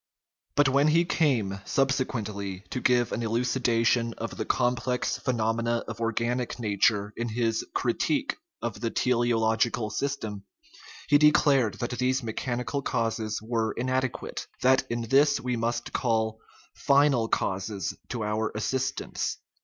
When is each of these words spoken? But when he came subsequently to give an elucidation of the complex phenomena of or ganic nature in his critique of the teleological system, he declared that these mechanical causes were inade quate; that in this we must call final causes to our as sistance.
But 0.55 0.67
when 0.67 0.87
he 0.87 1.05
came 1.05 1.59
subsequently 1.63 2.61
to 2.71 2.81
give 2.81 3.11
an 3.11 3.21
elucidation 3.21 4.15
of 4.15 4.35
the 4.35 4.45
complex 4.45 5.19
phenomena 5.19 5.83
of 5.87 6.01
or 6.01 6.11
ganic 6.11 6.57
nature 6.57 7.13
in 7.15 7.29
his 7.29 7.63
critique 7.75 8.37
of 8.63 8.81
the 8.81 8.89
teleological 8.89 9.91
system, 9.91 10.43
he 11.07 11.19
declared 11.19 11.75
that 11.75 11.91
these 11.99 12.23
mechanical 12.23 12.81
causes 12.81 13.43
were 13.43 13.75
inade 13.75 14.11
quate; 14.11 14.47
that 14.63 14.87
in 14.89 15.01
this 15.03 15.39
we 15.39 15.55
must 15.55 15.93
call 15.93 16.39
final 16.73 17.27
causes 17.27 17.93
to 18.09 18.23
our 18.23 18.51
as 18.57 18.63
sistance. 18.63 19.37